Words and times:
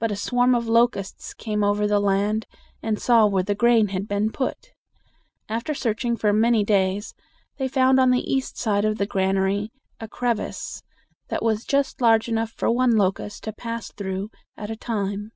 But 0.00 0.10
a 0.10 0.16
swarm 0.16 0.56
of 0.56 0.66
locusts 0.66 1.32
came 1.32 1.62
over 1.62 1.86
the 1.86 2.00
land 2.00 2.44
and 2.82 3.00
saw 3.00 3.24
where 3.28 3.44
the 3.44 3.54
grain 3.54 3.86
had 3.86 4.08
been 4.08 4.32
put. 4.32 4.72
After 5.48 5.74
search 5.74 6.04
ing 6.04 6.16
for 6.16 6.32
many 6.32 6.64
days 6.64 7.14
they 7.56 7.68
found 7.68 8.00
on 8.00 8.10
the 8.10 8.28
east 8.32 8.58
side 8.58 8.84
of 8.84 8.98
the 8.98 9.06
gran 9.06 9.36
a 9.36 9.42
ry 9.42 9.68
a 10.00 10.08
crev 10.08 10.40
ice 10.40 10.82
that 11.28 11.40
was 11.44 11.64
just 11.64 12.00
large 12.00 12.28
enough 12.28 12.50
for 12.50 12.68
one 12.68 12.96
locust 12.96 13.44
to 13.44 13.52
pass 13.52 13.92
through 13.92 14.28
at 14.56 14.72
a 14.72 14.76
time. 14.76 15.30